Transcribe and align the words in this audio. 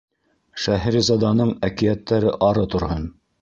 Шәһризаданың 0.63 1.51
әкиәттәре 1.69 2.33
ары 2.49 2.65
торһон. 2.75 3.07